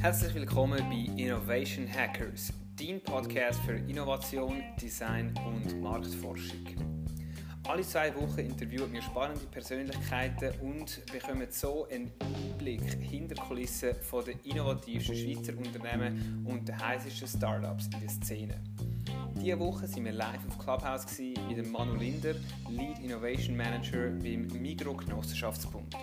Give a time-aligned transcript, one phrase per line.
[0.00, 6.66] Herzlich willkommen bei Innovation Hackers, dein Podcast für Innovation, Design und Marktforschung.
[7.68, 14.24] Alle zwei Wochen interviewen wir spannende Persönlichkeiten und bekommen so einen Einblick hinter Kulissen von
[14.24, 18.60] den innovativsten Schweizer Unternehmen und den heißesten Startups in der Szene.
[19.36, 22.34] Diese Woche sind wir live auf Clubhouse mit Manu Linder,
[22.70, 25.94] Lead Innovation Manager beim Migro Genossenschaftsbund.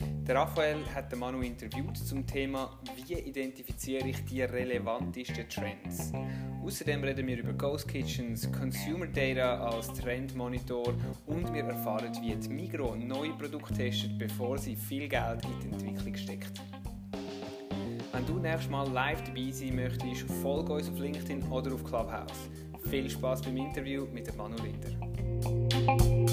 [0.00, 6.12] Der Raphael hat den Manu interviewt zum Thema Wie identifiziere ich die relevantesten Trends?
[6.64, 10.94] Außerdem reden wir über Ghost Kitchens, Consumer Data als Trendmonitor
[11.26, 15.86] und wir erfahren, wie die Migro neue Produkte testet, bevor sie viel Geld in die
[15.86, 16.60] Entwicklung steckt.
[18.12, 22.50] Wenn du nächstes Mal live dabei sein möchtest, folge uns auf LinkedIn oder auf Clubhouse.
[22.90, 26.25] Viel Spaß beim Interview mit Manu Linder.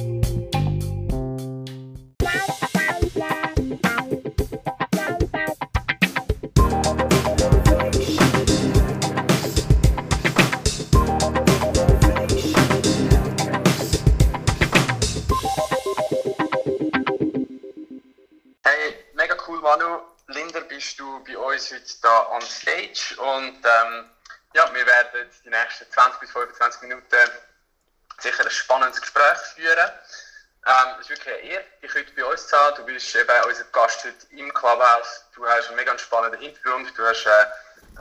[32.86, 35.23] Du bist eben unser Gast heute im Clubhouse.
[35.34, 36.92] Du hast einen mega spannenden Hintergrund.
[36.98, 37.45] Du hast äh,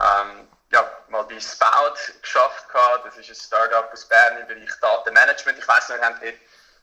[0.00, 2.68] ähm, ja, mal bei Spout geschafft.
[2.68, 3.06] Gehabt.
[3.06, 5.56] Das ist ein Startup aus Bern im Bereich Datenmanagement.
[5.56, 6.34] Ich weiss noch, wir haben dort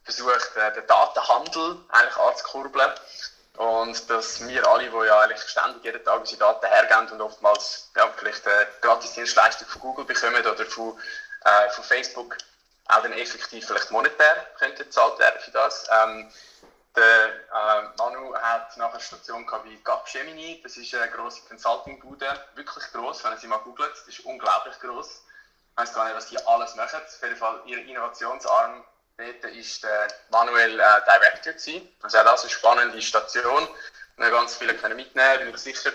[0.06, 2.91] versucht, äh, den Datenhandel eigentlich anzukurbeln.
[3.58, 7.91] Und dass wir alle, die ja eigentlich ständig jeden Tag unsere Daten hergeben und oftmals
[7.97, 10.97] ja, vielleicht eine Gratisdienstleistung von Google bekommen oder von,
[11.44, 12.38] äh, von Facebook,
[12.88, 15.86] auch dann effektiv vielleicht monetär könnte bezahlt werden für das.
[15.91, 16.31] Ähm,
[17.00, 20.61] der äh, Manu hat nachher eine Station gehabt wie Capgemini.
[20.64, 23.91] Das ist eine grosse Consulting-Bude, wirklich gross, wenn ihr sie mal googelt.
[23.91, 25.23] Das ist unglaublich gross.
[25.72, 27.00] Ich weiß gar nicht, was die alles machen.
[27.01, 28.84] Auf jeden Fall ihr Innovationsarm
[29.19, 31.51] Dort war der Manuel äh, Director.
[31.51, 31.90] Gewesen.
[32.01, 33.68] Also auch das eine spannende Station.
[34.16, 35.91] Wir ganz viele können mitnehmen, bin ich sicher.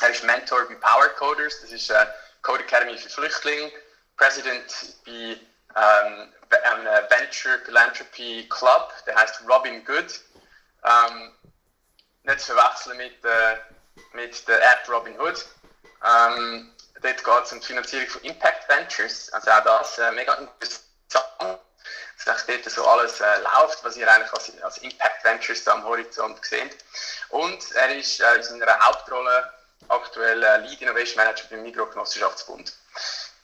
[0.00, 3.70] Er ist Mentor bei Power Coders, das ist eine Code Academy für Flüchtlinge.
[4.16, 4.64] President
[5.04, 5.38] bei
[5.76, 6.32] ähm,
[6.64, 10.20] einem Venture Philanthropy Club, der heißt Robin Good.
[10.84, 11.32] Ähm,
[12.24, 13.56] nicht zu verwechseln mit, äh,
[14.12, 15.44] mit der App Robin Hood.
[16.04, 19.32] Ähm, dort geht es um die Finanzierung von Impact Ventures.
[19.32, 20.84] Also auch das äh, mega interessant
[22.24, 26.44] dass dort so alles äh, läuft, was ihr eigentlich als, als Impact Ventures am Horizont
[26.44, 26.76] seht.
[27.28, 29.52] Und er ist äh, in seiner Hauptrolle
[29.88, 32.72] aktuell äh, Lead Innovation Manager beim Mikrogenossenschaftsbund.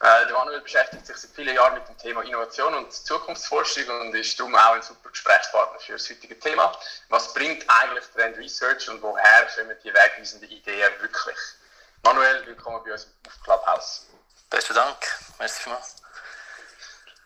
[0.01, 4.15] Äh, der Manuel beschäftigt sich seit vielen Jahren mit dem Thema Innovation und Zukunftsforschung und
[4.15, 6.75] ist darum auch ein super Gesprächspartner für das heutige Thema.
[7.11, 11.37] Was bringt eigentlich Trend Research und woher kommen die wegweisenden Ideen wirklich?
[12.03, 14.07] Manuel, willkommen bei uns auf Clubhouse.
[14.49, 14.97] Besten Dank,
[15.39, 15.97] merci vielmals.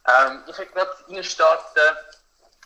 [0.08, 1.96] Ähm, ich möchte gerade starten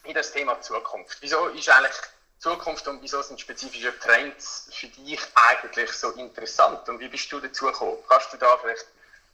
[0.04, 1.18] in das Thema Zukunft.
[1.20, 1.96] Wieso ist eigentlich
[2.38, 7.40] Zukunft und wieso sind spezifische Trends für dich eigentlich so interessant und wie bist du
[7.40, 7.98] dazu gekommen?
[8.08, 8.86] Kannst du da vielleicht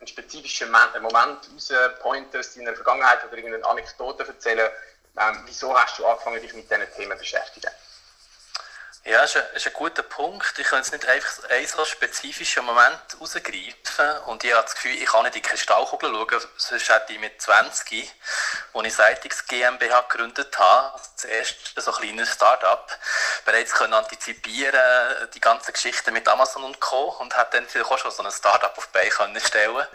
[0.04, 4.70] einen spezifischen Moment rauspointen aus deiner Vergangenheit oder irgendeine Anekdote erzählen?
[5.18, 7.70] Ähm, wieso hast du angefangen, dich mit diesen Themen zu beschäftigen?
[9.06, 10.58] Ja, ist ein, ist ein guter Punkt.
[10.58, 14.94] Ich kann jetzt nicht einfach einen so spezifischen Moment herausgreifen und ich habe das Gefühl,
[14.94, 18.10] ich kann nicht in die Kristallkugel schauen, sonst hätte ich mit 20,
[18.72, 22.98] als ich Seitings GmbH gegründet habe, das erste so kleines Start-up,
[23.44, 24.80] bereits können antizipieren,
[25.34, 27.10] die ganzen Geschichten mit Amazon und Co.
[27.20, 29.86] und hätte dann vielleicht auch schon so ein Start-up auf die Beine stellen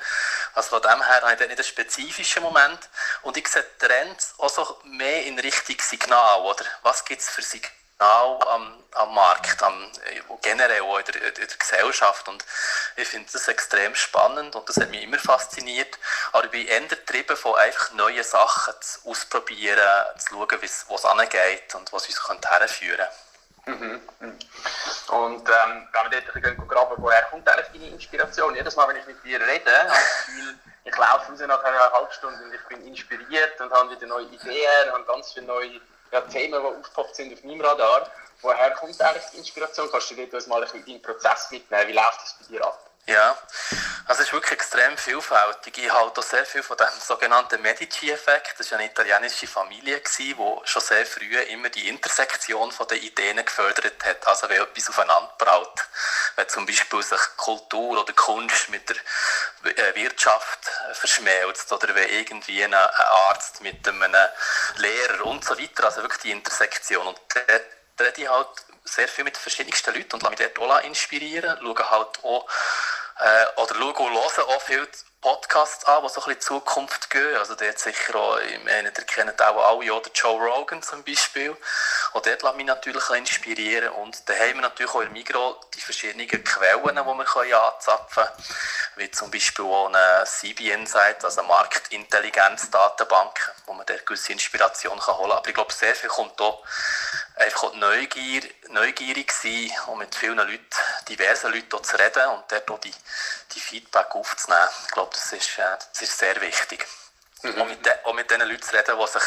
[0.54, 2.88] Also von dem her habe ich dort nicht einen spezifischen Moment
[3.24, 6.66] und ich sehe Trends auch so mehr in Richtung Signal, oder?
[6.84, 7.79] Was gibt es für Signale?
[8.00, 9.92] Auch am, am Markt, am,
[10.42, 12.28] generell auch in der, in der Gesellschaft.
[12.28, 12.44] Und
[12.96, 16.00] ich finde das extrem spannend und das hat mich immer fasziniert.
[16.32, 21.06] Aber ich bin eher getrieben von einfach neue Sachen zu ausprobieren, zu schauen, wo es
[21.06, 23.10] angeht und was uns herführen könnte.
[23.66, 24.02] Mhm.
[25.10, 28.56] Und ähm, wenn wir dort ein bisschen graben, woher kommt eigentlich deine Inspiration?
[28.56, 31.64] Jedes Mal, wenn ich mit dir rede, habe ich das Gefühl, ich laufe raus nach
[31.64, 35.46] einer halben Stunde und ich bin inspiriert und habe wieder neue Ideen, habe ganz viele
[35.46, 38.10] neue ja, Themen, die aufgepoppt sind auf meinem Radar.
[38.42, 39.90] Woher kommt eigentlich die Inspiration?
[39.92, 41.88] Kannst du dir das mal bisschen deinen Prozess mitnehmen?
[41.88, 42.90] Wie läuft das bei dir ab?
[43.10, 43.36] Ja,
[44.06, 45.80] also es ist wirklich extrem vielfältig.
[45.80, 48.60] Ich halte sehr viel von dem sogenannten Medici-Effekt.
[48.60, 54.06] Das war eine italienische Familie, die schon sehr früh immer die Intersektion der Ideen gefördert
[54.06, 54.28] hat.
[54.28, 55.88] Also wenn etwas aufeinander braut.
[56.36, 58.98] Wenn zum Beispiel sich Kultur oder Kunst mit der
[59.76, 64.16] äh, Wirtschaft verschmelzt oder wenn irgendwie ein Arzt mit einem
[64.78, 65.86] Lehrer und so weiter.
[65.86, 67.06] Also wirklich die Intersektion.
[67.08, 68.48] Und dort rede ich halt
[68.84, 72.48] sehr viel mit verschiedensten Leuten und lasse mich dort auch inspirieren, schaue halt auch,
[73.20, 74.88] äh, oder schaue und höre auch viel
[75.22, 77.36] Podcasts an, die so ein bisschen in Zukunft gehen.
[77.38, 81.56] Also dort sicher auch, ich meine, ihr kennt auch alle, oder Joe Rogan zum Beispiel.
[82.14, 83.92] Und dort lasse ich mich natürlich inspirieren.
[83.94, 88.46] Und da haben wir natürlich auch in Migro die verschiedenen Quellen, die wir anzapfen können.
[88.96, 94.94] Wie zum Beispiel auch eine CB Insight, also eine Marktintelligenz-Datenbank, wo man dort gewisse Inspiration
[94.94, 95.32] holen kann.
[95.32, 96.58] Aber ich glaube, sehr viel kommt hier
[97.40, 100.60] einfach auch Neugier, neugierig sein und mit vielen Leuten,
[101.08, 102.94] diversen Leuten zu reden und dort auch die,
[103.54, 104.68] die Feedback aufzunehmen.
[104.86, 106.86] Ich glaube, das ist, äh, das ist sehr wichtig.
[107.42, 107.62] Mhm.
[107.62, 109.24] Auch, mit de, auch mit den Leuten zu reden, die sich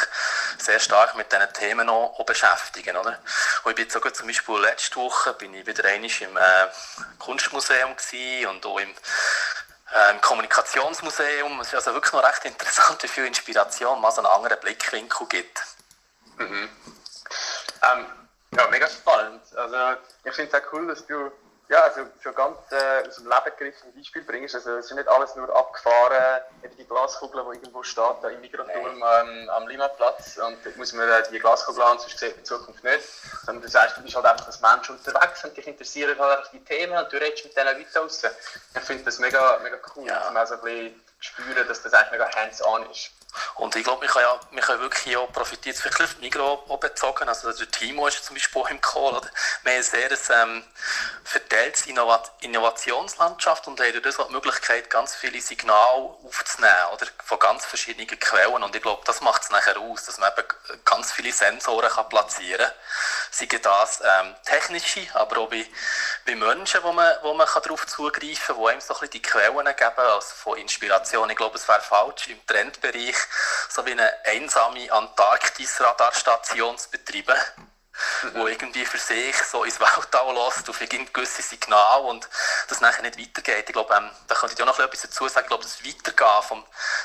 [0.58, 2.96] sehr stark mit diesen Themen auch, auch beschäftigen.
[2.96, 3.18] Oder?
[3.64, 6.66] Und ich bin sogar zum Beispiel letzte Woche bin ich wieder einmal im äh,
[7.18, 7.96] Kunstmuseum
[8.50, 8.94] und auch im
[9.94, 11.60] ähm, Kommunikationsmuseum.
[11.60, 15.62] Es ist also wirklich noch recht interessant, wie viel Inspiration man einen anderen Blickwinkel gibt.
[16.36, 16.68] Mhm.
[17.82, 18.06] Ähm,
[18.56, 19.42] ja, mega spannend.
[19.56, 21.32] Also ich finde es auch cool, dass du
[21.72, 24.54] ja, also schon ganz äh, aus dem Leben gegriffen Beispiel bringst.
[24.54, 28.42] Also es ist nicht alles nur abgefahren, eben die Glaskugel, die irgendwo steht, da im
[28.42, 32.40] Mikroturm ähm, am Limaplatz und dort muss man äh, die Glaskugel an, sonst sieht man
[32.40, 33.02] die Zukunft nicht.
[33.46, 36.50] Sondern du sagst, du bist halt einfach als Mensch unterwegs und dich interessieren halt einfach
[36.50, 38.22] die Themen und du redest mit diesen Leuten raus.
[38.74, 40.20] Ich finde das mega, mega cool, ja.
[40.20, 43.12] dass man so ein bisschen spüren, dass das eigentlich mega hands-on ist.
[43.54, 46.78] Und ich glaube, wir können, ja, wir können wirklich auch profitieren, vielleicht auf Migros auch
[46.78, 49.30] bezogen, also der Timo ist zum Beispiel auch im Call, oder?
[49.62, 50.10] wir haben ein sehr
[50.42, 50.64] ähm,
[51.24, 57.06] verteiltes Innovat Innovationslandschaft und haben durch die Möglichkeit, ganz viele Signale aufzunehmen, oder?
[57.24, 60.46] von ganz verschiedenen Quellen und ich glaube, das macht es nachher aus, dass man eben
[60.84, 62.72] ganz viele Sensoren kann platzieren kann,
[63.30, 65.64] sei das ähm, technische, aber auch bei,
[66.26, 69.10] bei Menschen, wo man, wo man kann darauf zugreifen kann, die einem so ein bisschen
[69.10, 71.30] die Quellen geben, also von Inspiration.
[71.30, 73.21] Ich glaube, es wäre falsch, im Trendbereich
[73.68, 77.38] so wie eine einsame Antarktis-Radarstation zu betreiben,
[78.22, 78.34] mhm.
[78.34, 82.28] wo irgendwie für sich so ins Weltall lässt, auf gewisses Signal und
[82.68, 83.64] das nachher nicht weitergeht.
[83.68, 85.44] Ich glaube, ähm, da könnte ich auch noch etwas dazu sagen.
[85.44, 86.64] Ich glaube, das Weitergehen vom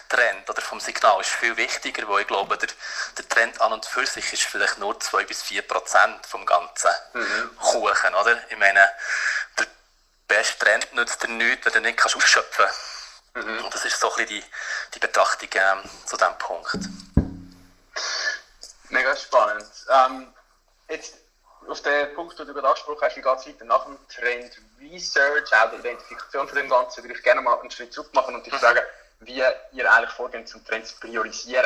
[0.10, 2.70] Trend oder vom Signal ist viel wichtiger, weil ich glaube, der,
[3.18, 6.92] der Trend an und für sich ist vielleicht nur 2 bis 4 Prozent vom ganzen
[7.14, 7.58] mhm.
[7.58, 8.42] Kuchen, oder?
[8.50, 8.90] Ich meine,
[9.58, 9.68] der
[10.28, 12.97] beste Trend nützt dir nichts, wenn du nicht kannst ausschöpfen kannst.
[13.38, 13.66] Mhm.
[13.66, 14.44] Und das ist so ein bisschen die,
[14.96, 16.78] die Betrachtung ähm, zu diesem Punkt.
[18.90, 19.66] Mega spannend.
[19.90, 20.34] Ähm,
[20.90, 21.16] jetzt
[21.68, 24.58] auf den Punkt, den du gerade angesprochen hast, wie geht es weiter nach dem Trend
[24.80, 28.36] Research, auch die Identifikation von dem Ganzen, würde ich gerne mal einen Schritt zurück machen
[28.36, 28.60] und dich mhm.
[28.60, 28.82] fragen,
[29.20, 29.44] wie
[29.74, 31.66] ihr eigentlich vorgeht, zum Trend zu priorisieren.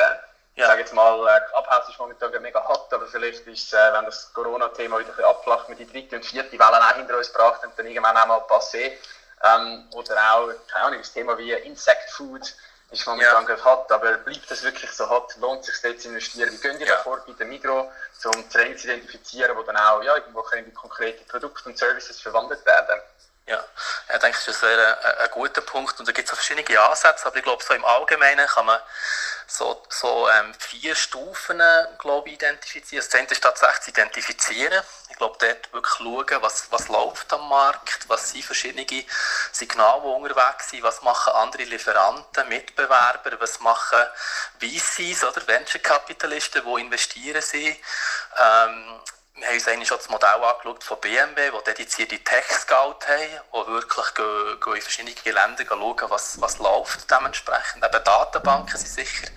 [0.54, 0.64] Ja.
[0.64, 4.04] Ich sage jetzt mal, äh, Clubhouse ist momentan mega hot, aber vielleicht ist, äh, wenn
[4.04, 7.32] das Corona-Thema wieder ein bisschen abflacht, mit die dritte und vierte Welle auch hinter uns
[7.32, 8.92] gebracht und dann irgendwann auch mal passé.
[9.44, 12.54] Ähm, oder auch, keine Ahnung, das Thema wie Insect Food
[12.92, 13.64] ist momentan ja.
[13.64, 15.34] hot, aber bleibt das wirklich so hot?
[15.40, 16.52] Lohnt sich dort zu investieren?
[16.52, 16.96] Wie gehen ihr ja.
[16.96, 17.90] davor bei der Migro,
[18.24, 22.64] um Trends zu identifizieren, die dann auch ja, irgendwo in konkrete Produkte und Services verwandelt
[22.66, 23.00] werden?
[23.46, 23.64] Ja,
[24.14, 27.26] ich denke, das ist ein, sehr, ein, guter Punkt und da gibt es verschiedene Ansätze,
[27.26, 28.80] aber ich glaube, so im Allgemeinen kann man
[29.48, 31.60] so, so ähm, vier Stufen
[31.98, 33.04] glaube ich, identifizieren.
[33.04, 34.84] Das eine ist tatsächlich identifizieren.
[35.10, 38.86] Ich glaube, dort wirklich schauen, was, was läuft am Markt, was sind verschiedene
[39.50, 44.06] Signale, die unterwegs sind, was machen andere Lieferanten, Mitbewerber, was machen
[44.60, 47.76] VCs oder Venture-Kapitalisten, die investieren sind.
[48.38, 49.00] Ähm,
[49.34, 53.72] wir haben uns eigentlich schon das Modell angeschaut von BMW, die dedizierte Tech-Scout haben, die
[53.72, 57.84] wirklich in verschiedene Länder schauen, was, was läuft dementsprechend.
[57.84, 59.28] Eben Datenbanken sind sicher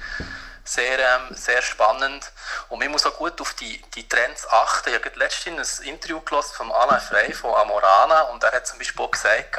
[0.65, 2.31] sehr, ähm, sehr spannend.
[2.69, 4.89] Und man muss auch gut auf die, die Trends achten.
[4.89, 9.05] Ich habe letztens ein Interview von Alain Frey von Amorana und er hat zum Beispiel
[9.05, 9.55] auch gesagt,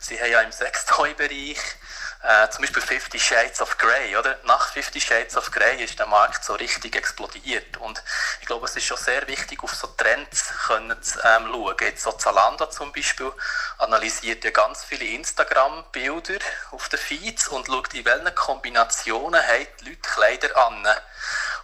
[0.00, 1.58] sie haben ja im Sextoy-Bereich
[2.24, 4.38] äh, zum Beispiel Fifty Shades of Grey, oder?
[4.44, 7.76] Nach Fifty Shades of Grey ist der Markt so richtig explodiert.
[7.78, 8.02] Und
[8.40, 11.76] ich glaube, es ist schon sehr wichtig, auf so Trends können zu ähm, schauen.
[11.80, 13.30] Jetzt so Zalando zum Beispiel
[13.78, 16.38] analysiert ja ganz viele Instagram-Bilder
[16.70, 20.86] auf den Feeds und schaut, in welchen Kombinationen haben die Leute Kleider an.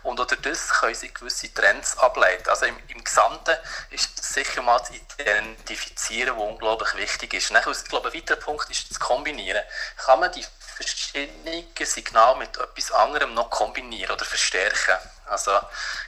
[0.03, 2.49] Und unter das können sie gewisse Trends ableiten.
[2.49, 3.57] Also im, im Gesamten
[3.91, 7.51] ist sicher mal zu identifizieren, was unglaublich wichtig ist.
[7.51, 9.63] Nachher, ich glaube, ein weiterer Punkt ist zu kombinieren.
[9.99, 10.45] Kann man die
[10.77, 14.97] verschiedenen Signale mit etwas anderem noch kombinieren oder verstärken?
[15.27, 15.59] Also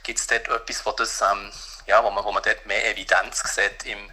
[0.01, 1.51] gibt es dort etwas, wo, das, ähm,
[1.85, 4.11] ja, wo, man, wo man dort mehr Evidenz sieht im,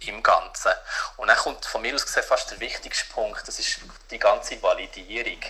[0.00, 0.72] im Ganzen.
[1.16, 4.62] Und dann kommt von mir aus gesehen fast der wichtigste Punkt, das ist die ganze
[4.62, 5.40] Validierung.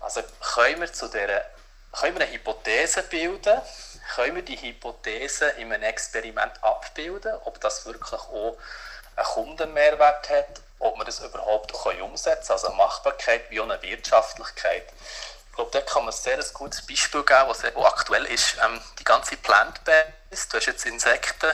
[0.00, 0.22] Also
[0.54, 1.44] können wir zu dieser
[1.92, 3.60] können wir eine Hypothese bilden?
[4.14, 8.56] Können wir die Hypothese in einem Experiment abbilden, ob das wirklich auch
[9.16, 13.80] einen Kundenmehrwert hat, ob man das überhaupt auch umsetzen kann, also Machbarkeit wie auch eine
[13.82, 14.86] Wirtschaftlichkeit.
[15.48, 18.56] Ich glaube, da kann man ein sehr gutes Beispiel geben, was aktuell ist.
[18.64, 21.52] Ähm, die ganze Plant-Based, du hast jetzt Insekten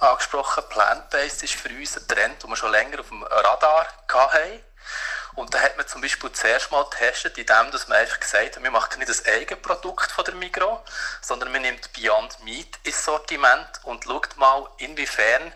[0.00, 4.60] angesprochen, Plant-Based ist für uns ein Trend, den wir schon länger auf dem Radar hatten.
[5.34, 8.62] Und da hat man zum Beispiel zuerst mal getestet, indem dass man einfach gesagt hat,
[8.62, 10.80] wir machen nicht das eigene Produkt von der Migros,
[11.20, 15.52] sondern man nimmt Beyond Meat ins Sortiment und schaut mal, inwiefern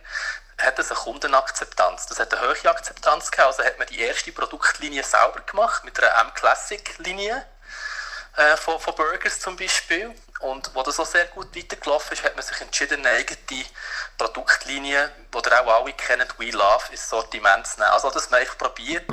[0.60, 2.06] hat es eine Kundenakzeptanz.
[2.06, 3.58] Das hat eine hohe Akzeptanz gehabt.
[3.58, 7.46] Also hat man die erste Produktlinie sauber gemacht mit einer M-Classic-Linie
[8.36, 10.14] äh, von, von Burgers zum Beispiel.
[10.40, 13.64] Und wo das so sehr gut weitergelaufen ist, hat man sich entschieden, eine eigene
[14.16, 17.90] Produktlinie, die auch alle kennt, We Love, ins Sortiment zu nehmen.
[17.92, 19.06] Also, dass man einfach probiert,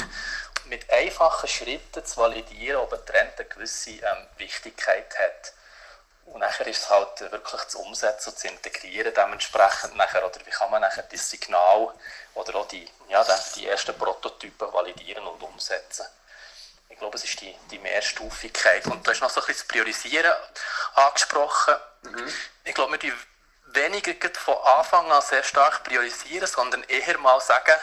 [0.68, 5.54] mit einfachen Schritten zu validieren, ob ein Trend eine gewisse ähm, Wichtigkeit hat.
[6.26, 10.50] Und nachher ist es halt wirklich zu umsetzen und zu integrieren dementsprechend nachher, oder wie
[10.50, 11.94] kann man nachher das Signal
[12.34, 13.24] oder auch die, ja,
[13.56, 16.06] die ersten Prototypen validieren und umsetzen.
[16.90, 18.86] Ich glaube, es ist die, die Mehrstufigkeit.
[18.88, 20.34] Und du hast noch so ein bisschen das Priorisieren
[20.96, 21.76] angesprochen.
[22.04, 22.34] Mhm.
[22.64, 23.14] Ich glaube, wir
[23.76, 27.80] weniger von Anfang an sehr stark priorisieren, sondern eher mal sagen,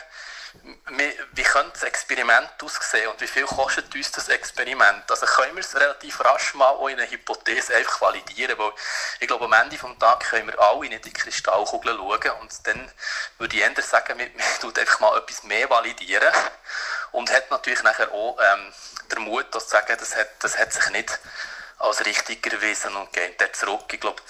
[1.32, 5.11] wie könnte das Experiment aussehen und wie viel kostet uns das Experiment?
[5.11, 8.73] Also können wir es relativ rasch mal auch in einer Hypothese einfach validieren, weil
[9.21, 12.92] ich glaube, am Ende des Tages können wir alle in die Kristallkugel schauen und dann
[13.38, 16.35] würde ich eher sagen, man, man tut einfach mal etwas mehr validieren
[17.12, 18.73] und hat natürlich nachher auch ähm,
[19.11, 21.18] den Mut, das zu sagen, das hat, das hat sich nicht
[21.78, 23.85] als richtig erwiesen und geht dann zurück.
[23.92, 24.23] Ich glaube,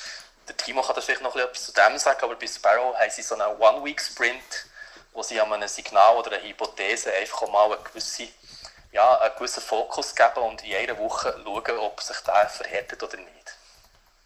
[0.48, 3.22] der Timo kann das vielleicht noch etwas zu dem sagen, aber bei Sparrow haben sie
[3.22, 4.66] so einen One-Week-Sprint
[5.12, 8.28] wo sie an einem Signal oder einer Hypothese einfach mal einen gewissen,
[8.92, 13.16] ja, einen gewissen Fokus geben und in einer Woche schauen, ob sich der verhärtet oder
[13.16, 13.56] nicht.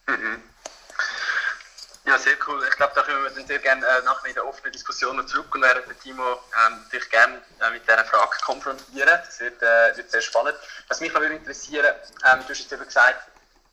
[0.07, 0.43] Mhm.
[2.07, 2.65] Ja, sehr cool.
[2.71, 5.27] Ich glaube, da können wir dann sehr gerne äh, nachher in der offenen Diskussion noch
[5.27, 9.09] zurück und werden den Timo ähm, dich gerne äh, mit dieser Frage konfrontieren.
[9.27, 10.57] Das wird, äh, wird sehr spannend.
[10.87, 11.97] Was mich noch interessieren,
[12.31, 13.27] ähm, du hast jetzt eben gesagt,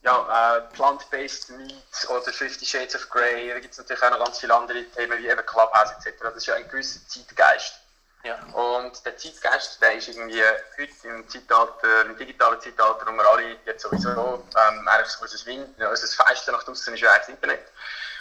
[0.04, 4.24] ja, äh, Plant-Based Meat oder Fifty Shades of Grey, da gibt es natürlich auch noch
[4.24, 6.20] ganz viele andere Themen wie eben Clubhouse etc.
[6.22, 7.80] Das ist ja ein gewisser Zeitgeist.
[8.24, 8.36] Ja.
[8.54, 10.42] Und der Zeitgeist, der ist irgendwie
[10.78, 15.82] heute im Zeitalter, im digitalen Zeitalter, wo wir alle jetzt sowieso, ähm, eigentlich unser Wind,
[15.82, 17.68] unser Feisten nach draußen ist ja eigentlich das Internet.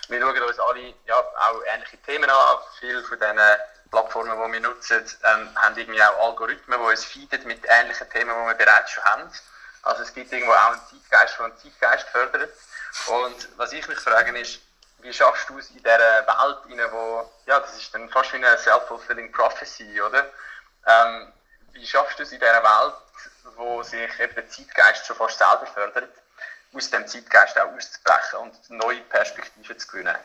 [0.08, 2.58] Wir schauen uns alle ja, auch ähnliche Themen an.
[2.80, 3.38] Viele von diesen
[3.90, 8.30] Plattformen, die wir nutzen, ähm, haben irgendwie auch Algorithmen, die uns feeden mit ähnlichen Themen,
[8.30, 9.30] die wir bereits schon haben.
[9.82, 12.50] Also es gibt irgendwo auch einen Zeitgeist, der einen Zeitgeist fördert.
[13.06, 14.60] Und was ich mich frage ist,
[14.98, 18.36] wie schaffst du es in dieser Welt, in wo, ja, das ist dann fast wie
[18.36, 20.30] eine self-fulfilling prophecy, oder?
[20.86, 21.32] Ähm,
[21.72, 22.94] wie schaffst du es in dieser Welt,
[23.56, 26.10] wo sich eben der Zeitgeist schon fast selber fördert,
[26.72, 30.16] aus dem Zeitgeist auch auszubrechen und neue Perspektiven zu gewinnen?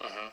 [0.00, 0.32] Mhm.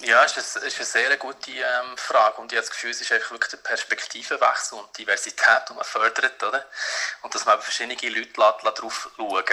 [0.00, 3.00] Ja, ist, eine, ist eine sehr gute ähm, Frage und ich habe das Gefühl, es
[3.00, 6.64] ist einfach wirklich der Perspektivenwechsel und Diversität, die man fördert, oder?
[7.22, 9.44] Und dass man verschiedene Leute darauf schauen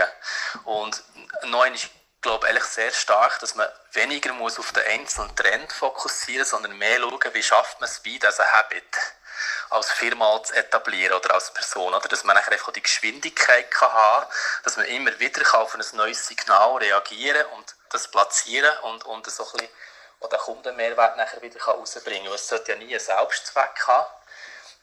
[0.65, 1.03] Und
[1.43, 1.89] neu ist,
[2.21, 6.99] glaube ich, sehr stark, dass man weniger muss auf den einzelnen Trend fokussieren sondern mehr
[6.99, 8.83] schauen, wie schafft man es, wie das Habit
[9.69, 11.93] als Firma zu etablieren oder als Person.
[11.93, 12.07] Oder?
[12.09, 14.27] Dass man einfach die Geschwindigkeit kann haben
[14.63, 19.43] dass man immer wieder auf ein neues Signal reagieren und das platzieren und, und so
[19.43, 19.69] ein bisschen
[20.21, 22.35] der den Kundenmehrwert nachher wieder rausbringen kann.
[22.35, 24.13] Es sollte ja nie einen Selbstzweck haben.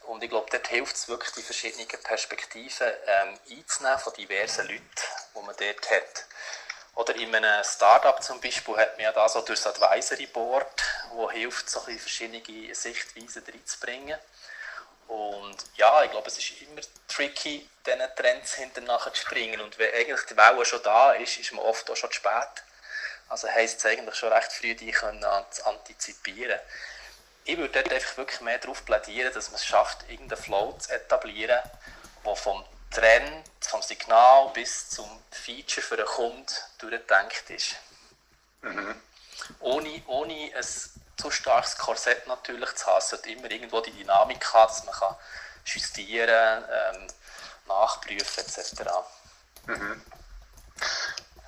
[0.02, 4.82] Und ich glaube, dort hilft es wirklich, die verschiedenen Perspektiven ähm, einzunehmen von diversen Leuten,
[5.34, 6.24] die man dort hat.
[6.94, 10.82] Oder in einem Startup zum Beispiel hat man ja da so durch das Advisory Board,
[11.10, 12.42] wo hilft, so verschiedene
[12.74, 14.18] Sichtweisen reinzubringen.
[15.06, 19.60] Und ja, ich glaube, es ist immer tricky, diesen Trends hinterher zu springen.
[19.60, 22.64] Und wenn eigentlich die Welle schon da ist, ist man oft auch schon zu spät.
[23.28, 26.58] Also heisst es eigentlich schon recht früh, die können antizipieren.
[27.44, 30.92] Ich würde dort einfach wirklich mehr darauf plädieren, dass man es schafft, irgendeinen Flow zu
[30.92, 31.60] etablieren,
[32.24, 36.46] der vom Trend, vom Signal bis zum Feature für den Kunden
[36.78, 37.76] durchgedacht ist.
[38.62, 39.00] Mhm.
[39.60, 40.66] Ohne, ohne ein
[41.16, 42.98] zu starkes Korsett natürlich zu haben.
[42.98, 45.16] Es sollte immer irgendwo die Dynamik haben, dass man kann
[45.64, 47.06] justieren, ähm,
[47.66, 48.82] nachprüfen etc.
[49.66, 50.02] Mhm.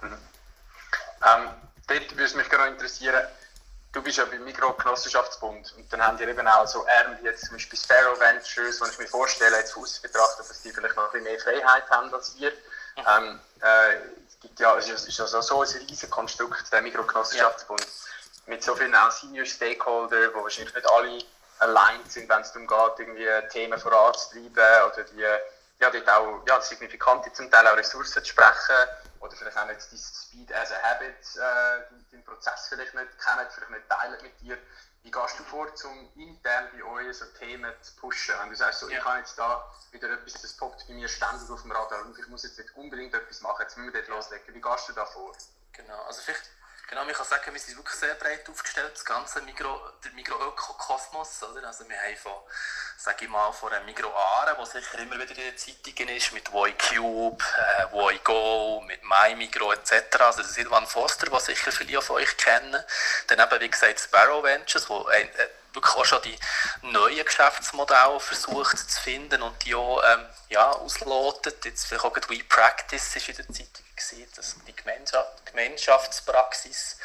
[0.02, 0.18] Mhm.
[1.26, 3.26] Ähm, dort würde es mich gerade interessieren,
[3.92, 7.47] du bist ja beim Mikrogenossenschaftsbund und dann haben die eben auch so Arme wie jetzt
[7.47, 10.97] zum Beispiel Sparrow Ventures, wo ich mir vorstelle, jetzt von außen betrachtet, dass die vielleicht
[10.97, 12.50] noch ein bisschen mehr Freiheit haben als wir.
[12.50, 13.04] Mhm.
[13.09, 13.94] Ähm, äh,
[14.28, 17.87] es gibt ja, es ist also so ein riesiges Konstrukt, der Mikrogenossenschaftsbund, ja.
[18.47, 21.18] mit so vielen auch Senior Stakeholder, wo wahrscheinlich nicht alle
[21.59, 25.25] allein sind, wenn es darum geht, irgendwie Themen voranzutreiben oder die
[25.80, 28.76] ja, dort auch ja, signifikante zum Teil auch Ressourcen zu sprechen
[29.20, 33.46] oder vielleicht auch nicht dein Speed as a Habit, äh, deinen Prozess vielleicht nicht kennen,
[33.50, 34.58] vielleicht nicht teilen mit dir.
[35.02, 38.34] Wie gehst du vor, um intern bei euch so Themen zu pushen?
[38.40, 38.99] Wenn du sagst, so, ja.
[38.99, 42.18] ich habe jetzt da wieder etwas, das poppt bei mir ständig auf dem Radar und
[42.18, 44.54] ich muss jetzt nicht unbedingt etwas machen, jetzt müssen wir dort loslegen.
[44.54, 45.32] Wie gehst du da vor?
[45.72, 46.50] Genau, also vielleicht
[46.88, 51.42] Genau, ich kann sagen, wir sind wirklich sehr breit aufgestellt, das ganze Migro, der Migro-Ökokosmos.
[51.42, 52.32] Also wir haben von,
[52.96, 56.32] sage ich mal, von einem Migro Aare, der sicher immer wieder in den Zeitungen ist,
[56.32, 60.16] mit Woicube, äh, Woigo, mit MyMigro etc.
[60.20, 62.82] Also Silvan Foster, was sicher viele von euch kennen.
[63.28, 66.38] Dann eben, wie gesagt, Sparrow Ventures, wo ein, äh, wirklich auch schon die
[66.82, 71.64] neuen Geschäftsmodelle versucht zu finden und die auch ähm, ja, auslotet.
[71.64, 74.74] Jetzt vielleicht auch We Practice in der Zeitung gewesen, das die
[75.50, 76.98] Gemeinschaftspraxis.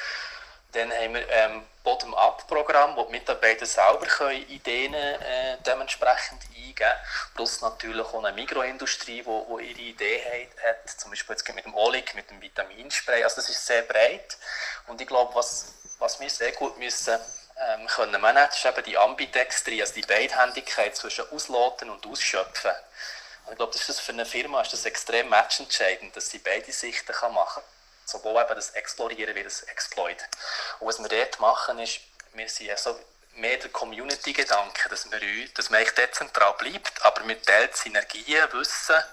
[0.71, 6.99] Dann haben wir ähm, Bottom-up-Programm, wo die Mitarbeiter selber können Ideen äh, dementsprechend eingeben können.
[7.33, 10.21] Plus natürlich auch eine Mikroindustrie, die wo, wo ihre Idee
[10.67, 13.23] hat, Zum Beispiel jetzt mit dem Olig, mit dem Vitaminspray.
[13.23, 14.37] Also das ist sehr breit.
[14.87, 17.17] Und ich glaube, was, was wir sehr gut müssen
[17.57, 22.71] ähm, können managen, eben die Ambidextrie, also die Beidhändigkeit zwischen Ausloten und Ausschöpfen.
[23.45, 26.71] Und ich glaube, das ist für eine Firma ist das extrem matchentscheidend, dass sie beide
[26.71, 27.71] Sichten kann machen kann.
[28.05, 30.17] Sowohl eben das Explorieren wie das Exploit.
[30.79, 32.01] Und was wir dort machen, ist,
[32.33, 32.75] wir sind ja
[33.35, 35.07] mehr der Community-Gedanke, dass,
[35.55, 39.03] dass man eigentlich dezentral bleibt, aber mit teilt Synergien, Wissen,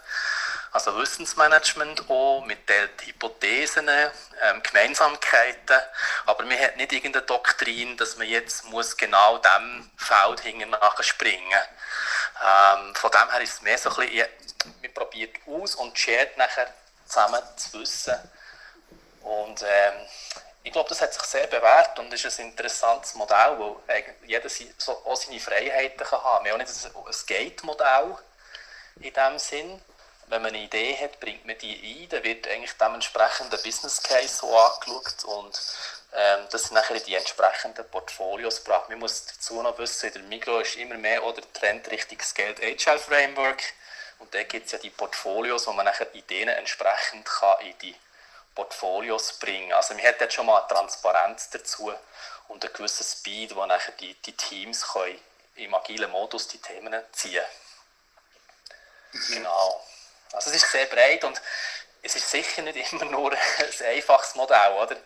[0.73, 5.81] also Wissensmanagement auch, mit teilt Hypothesen, ähm, Gemeinsamkeiten,
[6.27, 11.03] aber man hat nicht irgendeine Doktrin, dass man jetzt muss genau dem Feld hinten nachher
[11.03, 11.61] springen
[12.43, 14.27] ähm, Von dem her ist es mehr so ein bisschen,
[14.81, 16.73] man probiert aus und shared nachher
[17.07, 18.17] zusammen zu wissen.
[19.23, 19.95] Und ähm,
[20.65, 23.83] ich glaube, das hat sich sehr bewährt und ist ein interessantes Modell, wo
[24.25, 26.45] jeder so auch seine Freiheiten kann haben.
[26.45, 28.17] Wir haben auch nicht ein Gate-Modell
[29.01, 29.83] in dem Sinn.
[30.33, 34.03] Wenn man eine Idee hat, bringt man die ein, dann wird eigentlich dementsprechend der Business
[34.03, 35.61] Case so angeschaut und
[36.15, 38.89] ähm, das sind nachher die entsprechenden Portfolios gebracht.
[38.89, 42.63] Man muss dazu noch wissen, in der Migro ist immer mehr oder Trend Richtung Scaled
[42.63, 43.63] Agile Framework
[44.21, 47.95] und da gibt es ja die Portfolios, wo man nachher Ideen entsprechend kann in die
[48.55, 49.75] Portfolios bringen.
[49.75, 51.93] Also man hat jetzt schon mal eine Transparenz dazu
[52.49, 55.21] und einen gewissen Speed, wo nachher die, die Teams können
[55.57, 57.45] im agilen Modus die Themen ziehen.
[59.13, 59.35] Mhm.
[59.35, 59.85] Genau.
[60.33, 61.41] Also es ist sehr breit und
[62.03, 64.97] es ist sicher nicht immer nur ein einfaches Modell, oder?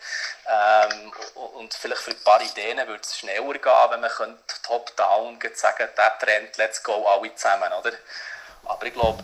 [0.48, 1.12] Ähm,
[1.56, 6.18] und vielleicht für ein paar Ideen würde es schneller gehen, wenn man top-down sagen der
[6.18, 7.92] Trend, let's go, alle zusammen, oder?
[8.64, 9.22] Aber ich glaube,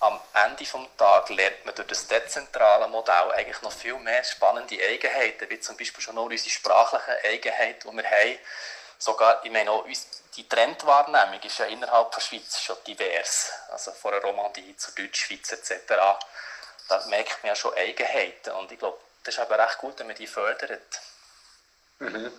[0.00, 4.76] am Ende des Tages lernt man durch das dezentrale Modell eigentlich noch viel mehr spannende
[4.82, 8.38] Eigenheiten, wie zum Beispiel schon noch unsere sprachlichen Eigenheiten, die wir haben.
[8.98, 9.86] Sogar, ich meine auch,
[10.36, 13.50] die Trendwahrnehmung ist ja innerhalb der Schweiz schon divers.
[13.70, 15.94] Also von der Romandie zur Deutschschweiz etc.
[16.88, 18.52] Da merkt man ja schon Eigenheiten.
[18.52, 21.00] Und ich glaube, das ist aber recht gut, wenn man die fördert.
[21.98, 22.32] Mhm.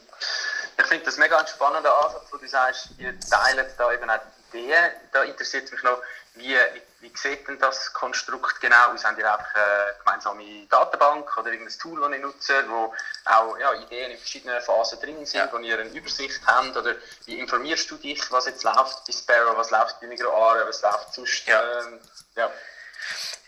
[0.77, 4.19] Ich finde das mega ein spannender Ansatz, wo du sagst, ihr teilt da eben auch
[4.51, 4.91] Ideen.
[5.12, 6.01] Da interessiert mich noch,
[6.36, 9.03] wie, wie, wie sieht denn das Konstrukt genau aus?
[9.03, 12.93] Habt ihr einfach eine gemeinsame Datenbank oder irgendein Tool, das ihr nutzt, wo
[13.25, 15.49] auch ja, Ideen in verschiedenen Phasen drin sind, ja.
[15.51, 16.75] wo ihr eine Übersicht habt?
[16.75, 20.81] Oder wie informierst du dich, was jetzt läuft bei Sparrow, was läuft bei MigroAre, was
[20.81, 21.45] läuft sonst?
[21.47, 21.81] Ja.
[21.81, 21.99] Ähm,
[22.36, 22.51] ja.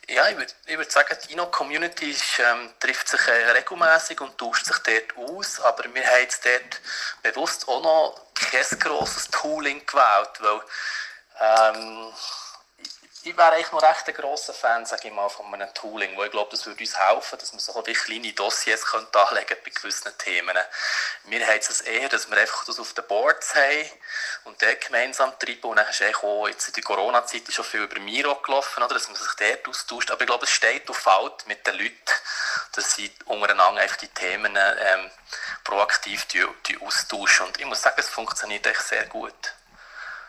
[0.10, 4.78] Ja, ich würde würd sagen, die Ino-Community ähm, trifft sich äh, regelmäßig und tauscht sich
[4.78, 6.82] dort aus, aber wir haben jetzt dort
[7.22, 10.62] bewusst auch noch kein grosses Tooling gewählt, weil
[11.42, 12.14] ähm,
[13.24, 16.24] ich wäre eigentlich noch recht ein grosser Fan, sage ich mal, von einem Tooling, wo
[16.24, 19.72] ich glaube, das würde uns helfen, dass wir so wie kleine Dossiers können anlegen bei
[19.72, 20.58] gewissen Themen.
[21.26, 23.92] Wir haben es eher, dass wir einfach das auf den Boards haben
[24.46, 28.00] und dort gemeinsam treiben und dann ist auch, jetzt in der Corona-Zeit schon viel über
[28.00, 31.46] Miro gelaufen, oder, dass man sich dort austauscht, aber ich glaube, es steht auf Falt
[31.46, 31.96] mit den Leuten,
[32.74, 35.12] dass sie untereinander einfach die Themen ähm,
[35.70, 39.54] proaktiv die, die austauschen und ich muss sagen, es funktioniert echt sehr gut.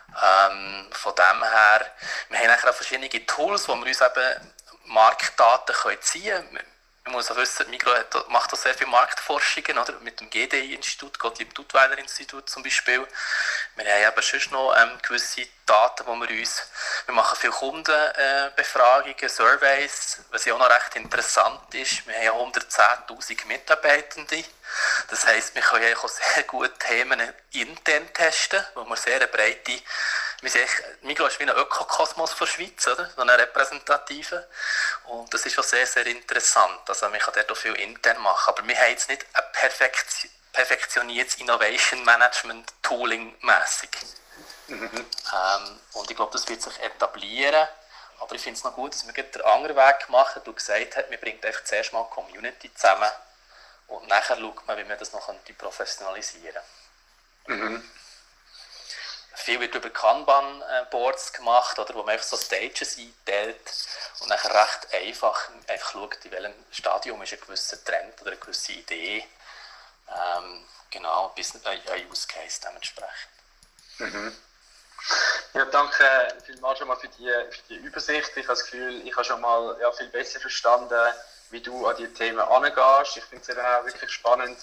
[0.09, 1.91] Ähm, von dem her,
[2.29, 4.53] wir haben auch verschiedene Tools, wo wir uns eben
[4.85, 6.70] Marktdaten können ziehen können.
[7.11, 7.91] Man muss auch wissen, Migro
[8.29, 9.99] macht auch sehr viele Marktforschungen, oder?
[9.99, 13.05] mit dem GDI-Institut, Gottlieb Duttweiler-Institut zum Beispiel.
[13.75, 16.63] Wir haben eben schon noch ähm, gewisse Daten, wo wir uns,
[17.05, 22.07] wir machen viele Kundenbefragungen, Surveys, was ja auch noch recht interessant ist.
[22.07, 24.45] Wir haben 110'000 Mitarbeitende.
[25.09, 27.21] Das heisst, wir können auch sehr gut Themen
[27.51, 29.81] intern testen, wo wir sehr breite
[30.41, 30.67] wir sehen,
[31.01, 33.09] Migros ist wie ein Ökokosmos der Schweiz, oder?
[33.15, 34.47] so eine repräsentative.
[35.05, 36.81] Und das ist schon sehr, sehr interessant.
[36.87, 40.29] Also man kann dort auch viel intern machen, aber wir haben jetzt nicht ein perfekt,
[40.51, 43.91] perfektioniertes Innovation Management Tooling mäßig.
[44.67, 44.89] Mhm.
[44.93, 47.67] Ähm, und ich glaube, das wird sich etablieren.
[48.19, 51.09] aber ich finde es noch gut, dass wir den anderen Weg machen, du gesagt hast,
[51.09, 53.09] man bringt einfach zuerst mal die Community zusammen
[53.87, 56.61] und nachher schaut man, wie man das noch professionalisieren
[57.45, 57.59] kann.
[57.59, 57.91] Mhm.
[59.33, 63.73] Viel wird über Kanban-Boards gemacht, oder, wo man einfach so Stages einteilt
[64.19, 68.39] und nachher recht einfach, einfach schaut, in welchem Stadium ist ein gewisser Trend oder eine
[68.39, 69.25] gewisse Idee.
[70.09, 71.61] Ähm, genau, bis ein
[72.09, 73.31] Use Case dementsprechend.
[73.99, 74.35] Mhm.
[75.53, 76.05] Ja, danke
[76.45, 78.31] vielmals schon mal für die, für die Übersicht.
[78.35, 81.13] Ich habe das Gefühl, ich habe schon mal ja, viel besser verstanden,
[81.49, 83.17] wie du an diese Themen angehst.
[83.17, 84.57] Ich finde es eben auch wirklich spannend,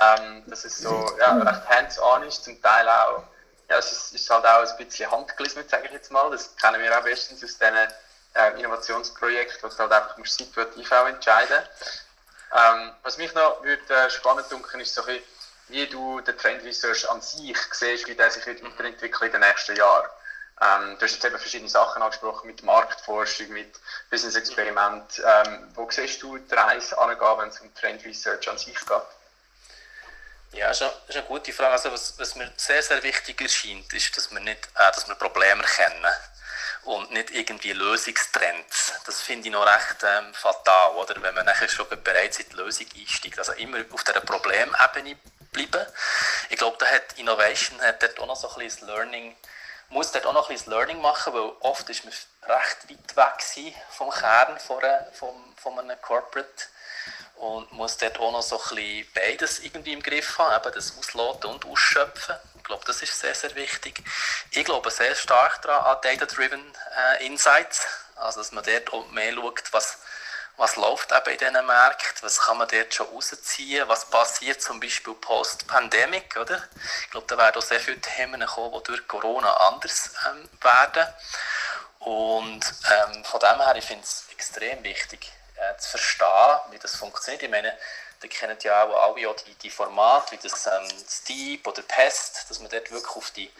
[0.00, 3.24] ähm, dass es so ja, recht hands-on ist, zum Teil auch,
[3.68, 6.30] ja, es ist, ist halt auch ein bisschen handgelismet, sage ich jetzt mal.
[6.30, 7.76] Das kennen wir auch bestens aus diesen
[8.34, 11.62] äh, Innovationsprojekten, wo du halt einfach musst situativ auch entscheiden
[12.52, 15.24] ähm, Was mich noch würde, äh, spannend dunkeln ist so ein bisschen,
[15.68, 19.48] wie du den Trend Research an sich siehst, wie der sich wird weiterentwickeln in den
[19.48, 20.08] nächsten Jahren.
[20.60, 23.78] Ähm, du hast jetzt eben verschiedene Sachen angesprochen mit Marktforschung, mit
[24.10, 25.22] Business Experiment.
[25.24, 29.02] Ähm, wo siehst du die Reise angehen, wenn es um Trend Research an sich geht?
[30.52, 31.72] Ja, das ist eine gute Frage.
[31.72, 35.14] Also was, was mir sehr, sehr wichtig erscheint, ist, dass wir, nicht, äh, dass wir
[35.14, 36.12] Probleme erkennen
[36.84, 38.94] und nicht irgendwie Lösungstrends.
[39.04, 41.20] Das finde ich noch recht ähm, fatal, oder?
[41.22, 43.38] wenn man nachher schon bereits in die Lösung einsteigt.
[43.38, 45.16] Also immer auf dieser Problemebene
[45.52, 45.86] bleiben.
[46.48, 49.36] Ich glaube, da hat Innovation hat dort auch noch so ein Learning,
[49.90, 53.74] muss dort auch noch ein bisschen Learning machen, weil oft ist man recht weit weg
[53.90, 56.64] vom Kern von, einer, vom, von einem Corporate
[57.38, 60.96] und muss dort auch noch so ein bisschen beides irgendwie im Griff haben, eben das
[60.98, 62.36] Ausloten und Ausschöpfen.
[62.56, 64.02] Ich glaube, das ist sehr, sehr wichtig.
[64.50, 66.60] Ich glaube sehr stark daran an Data-Driven
[67.18, 69.98] äh, Insights, also dass man dort auch mehr schaut, was
[70.58, 74.80] was läuft eben in diesen Märkten, was kann man dort schon rausziehen, was passiert zum
[74.80, 76.60] Beispiel post-Pandemic, oder?
[77.04, 81.06] Ich glaube, da werden auch sehr viele Themen kommen, die durch Corona anders ähm, werden.
[82.00, 86.96] Und ähm, von dem her, ich finde es extrem wichtig, äh, zu verstehen, wie das
[86.96, 87.42] funktioniert.
[87.42, 87.76] Ich meine,
[88.20, 92.58] da kennen ja auch alle die, die Formate, wie das ähm, Steep oder Pest, dass
[92.58, 93.50] man dort wirklich auf die,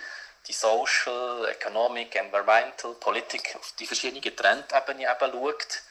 [0.46, 5.82] die Social, Economic, Environmental, Politik, auf die verschiedenen Trendebenen eben schaut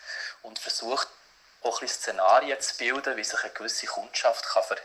[0.42, 1.08] und versucht
[1.64, 4.78] auch ein Szenarien zu bilden, wie sich eine gewisse Kundschaft kann, ver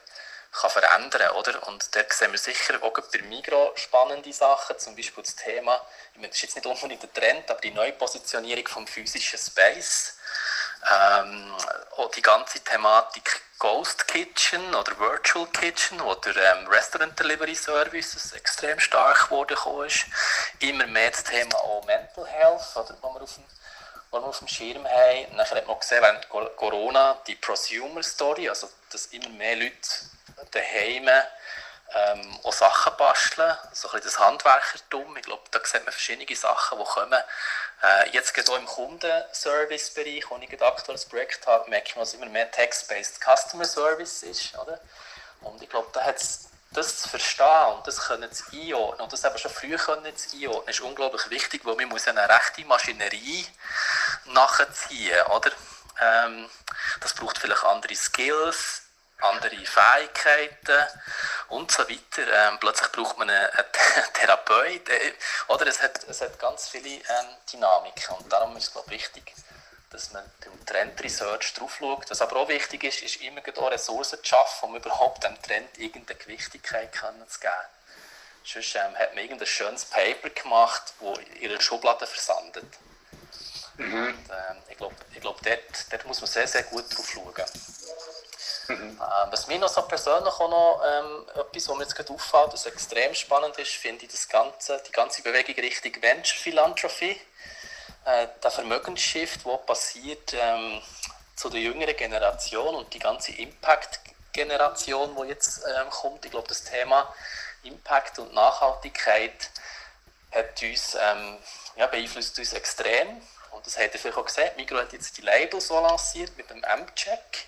[0.53, 1.67] kann verändern oder?
[1.67, 5.81] Und da sehen wir sicher auch bei Migro spannende Sachen, zum Beispiel das Thema,
[6.13, 10.19] ich meine, das ist jetzt nicht unbedingt der Trend, aber die Neupositionierung vom physischen Space,
[10.91, 11.55] ähm,
[11.97, 18.81] auch die ganze Thematik Ghost Kitchen oder Virtual Kitchen oder ähm, Restaurant Delivery Services extrem
[18.81, 20.07] stark geworden ist.
[20.59, 23.45] Immer mehr das Thema auch Mental Health, oder, wo wir auf dem
[24.13, 25.37] die wir auf dem Schirm haben.
[25.37, 29.89] Nachher hat man gesehen, während Corona die Prosumer Story, also dass immer mehr Leute
[30.51, 31.09] daheim
[31.95, 35.17] ähm, auch Sachen basteln, so ein bisschen das Handwerkertum.
[35.17, 37.23] Ich glaube, da sieht man verschiedene Sachen, die kommen.
[37.83, 42.05] Äh, jetzt gerade auch im Kundenservice-Bereich, wo ich gerade aktuell das Projekt habe, merke man,
[42.05, 44.57] dass immer mehr Text-Based Customer Service ist.
[44.57, 44.81] Oder?
[45.41, 49.13] Und ich glaube, da hat es das zu verstehen und das können zu einordnen und
[49.13, 52.65] das eben schon früh können zu einordnen, ist unglaublich wichtig, weil man muss eine rechte
[52.65, 53.47] Maschinerie
[54.27, 55.51] nachziehen, oder?
[56.01, 56.49] Ähm,
[57.01, 58.82] das braucht vielleicht andere Skills,
[59.21, 60.87] andere Fähigkeiten
[61.49, 62.49] und so weiter.
[62.49, 65.13] Ähm, plötzlich braucht man einen, einen Therapeut, äh,
[65.49, 65.67] oder?
[65.67, 69.35] Es hat, es hat ganz viele ähm, Dynamiken und darum ist es, glaube ich, wichtig,
[69.91, 72.11] dass man beim Trend Research drauf schaut.
[72.11, 75.79] Was aber auch wichtig ist, ist immer auch Ressourcen zu schaffen, um überhaupt dem Trend
[75.79, 77.53] irgendeine Gewichtigkeit zu geben.
[78.45, 82.67] Sonst ähm, hat man irgendein schönes Paper gemacht, das in ihrer Schublade versandet.
[83.77, 84.07] Mhm.
[84.07, 87.35] Und, ähm, ich glaube, ich glaub, dort, dort muss man sehr, sehr gut drauf schauen.
[88.79, 89.01] Mhm.
[89.31, 92.67] Was mir noch so persönlich auch noch ähm, etwas, was mir jetzt gerade auffällt, das
[92.67, 97.21] extrem spannend ist, finde ich das ganze, die ganze Bewegung Richtung Venture Philanthropy
[98.05, 100.83] äh, der Vermögensshift, der passiert ähm,
[101.37, 106.25] zu der jüngeren Generation und die ganze Impact-Generation, die jetzt ähm, kommt.
[106.25, 107.15] Ich glaube, das Thema
[107.63, 109.51] Impact und Nachhaltigkeit
[110.33, 111.39] hat uns, ähm,
[111.77, 113.21] ja, beeinflusst uns extrem.
[113.51, 114.51] Und das habt ihr vielleicht auch gesehen.
[114.57, 117.47] Migro hat jetzt die Labels so lanciert mit dem M-Check,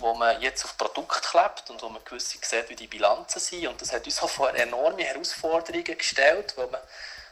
[0.00, 3.66] wo man jetzt auf Produkt klebt und wo man gewisse sieht, wie die Bilanzen sind.
[3.68, 6.80] Und das hat uns auch vor enorme Herausforderungen gestellt, weil man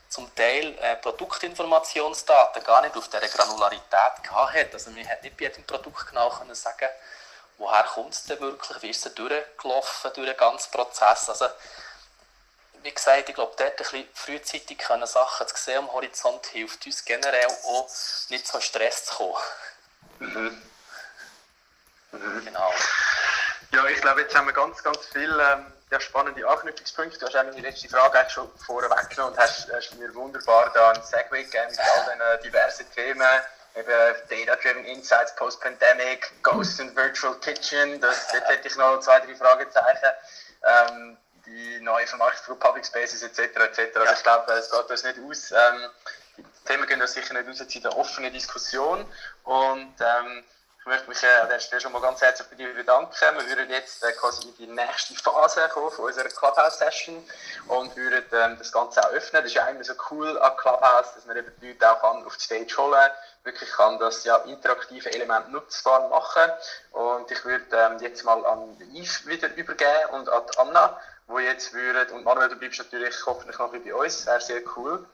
[0.08, 4.72] zum Teil äh, Produktinformationsdaten gar nicht auf dieser Granularität gehabt hat.
[4.72, 6.88] Also man hat nicht bei jedem Produkt genau können sagen,
[7.58, 11.28] woher kommt es denn wirklich, wie ist es durchgelaufen durch den ganzen Prozess.
[11.28, 11.46] Also,
[12.82, 16.86] wie gesagt, ich glaube, dort ein bisschen frühzeitig können Sachen zu sehen am Horizont hilft
[16.86, 17.88] uns generell auch
[18.28, 19.36] nicht so Stress zu kommen.
[20.20, 20.62] Mhm.
[22.12, 22.44] Mhm.
[22.44, 22.72] Genau.
[23.72, 27.18] Ja, ich glaube, jetzt haben wir ganz, ganz viele ähm, ja, spannende Anknüpfungspunkte.
[27.18, 30.92] Du hast meine letzte Frage eigentlich schon vorher weggenommen und hast, hast mir wunderbar da
[30.92, 33.28] einen Segway gegeben mit all diesen diversen Themen.
[33.74, 33.86] Eben
[34.30, 40.08] Data-Driven Insights, Post-Pandemic, Ghost and Virtual Kitchen, das, dort hätte ich noch zwei, drei Fragezeichen.
[40.64, 43.38] Ähm, die neue Vermarktung von Public Spaces etc.
[43.38, 43.96] etc.
[43.96, 45.52] Also ich glaube, es geht uns nicht aus.
[45.52, 45.90] Ähm,
[46.36, 49.04] die Themen gehen uns sicher nicht aus in der offenen Diskussion
[49.44, 50.44] und ähm,
[50.88, 53.12] möchte mich an der Stelle schon mal ganz herzlich bei dir bedanken.
[53.20, 57.24] Wir würden jetzt äh, quasi in die nächste Phase kommen von unserer Clubhouse-Session
[57.68, 59.42] und würden ähm, das Ganze auch öffnen.
[59.42, 62.24] Das ist ja immer so cool an Clubhouse, dass man eben die Leute auch kann
[62.24, 63.10] auf die Stage holen
[63.44, 66.52] wirklich kann das ja interaktive Element nutzbar machen.
[66.92, 71.72] Und ich würde ähm, jetzt mal an Yves wieder übergeben und an Anna, wo jetzt
[71.72, 75.06] würden, und Manuel, du bleibst natürlich hoffentlich noch bei uns, wäre sehr cool.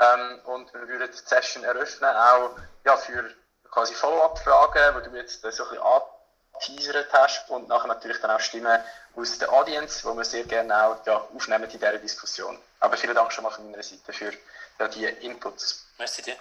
[0.00, 3.30] Ähm, und wir würden die Session eröffnen, auch ja, für
[3.74, 8.40] quasi Follow-up-Fragen, die du jetzt so ein bisschen angeteasert hast und nachher natürlich dann auch
[8.40, 8.78] Stimmen
[9.16, 12.56] aus der Audience, die wir sehr gerne auch ja, aufnehmen in dieser Diskussion.
[12.80, 14.32] Aber vielen Dank schon mal von meiner Seite für
[14.78, 15.86] ja, die Inputs.
[15.98, 16.36] Merci dir.